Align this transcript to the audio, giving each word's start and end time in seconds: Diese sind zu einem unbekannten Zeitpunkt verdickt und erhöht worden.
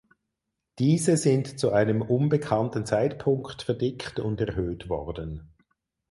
Diese 0.79 1.15
sind 1.15 1.59
zu 1.59 1.73
einem 1.73 2.01
unbekannten 2.01 2.87
Zeitpunkt 2.87 3.61
verdickt 3.61 4.19
und 4.19 4.41
erhöht 4.41 4.89
worden. 4.89 5.53